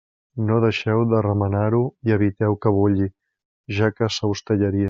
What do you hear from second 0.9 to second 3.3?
de remenar-ho i eviteu que bulli,